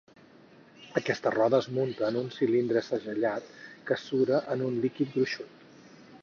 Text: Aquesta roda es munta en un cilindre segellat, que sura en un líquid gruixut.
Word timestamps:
Aquesta 1.01 1.33
roda 1.35 1.59
es 1.63 1.67
munta 1.75 2.07
en 2.07 2.17
un 2.21 2.31
cilindre 2.37 2.83
segellat, 2.87 3.53
que 3.91 3.99
sura 4.07 4.41
en 4.57 4.65
un 4.71 4.81
líquid 4.87 5.15
gruixut. 5.19 5.71